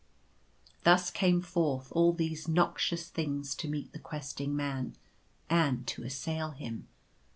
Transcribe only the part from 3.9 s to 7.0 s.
the Questing Man, and to assail him.